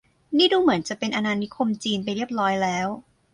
[0.37, 2.87] นี่ดูเหมือนจะเป็นอาณานิคมจีนไปเรียบร้อยแล้ว